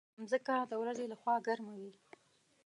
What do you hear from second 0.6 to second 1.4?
د ورځې له خوا